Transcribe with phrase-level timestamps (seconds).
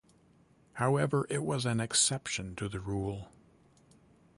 [0.73, 3.27] However, it was an exception to the rule.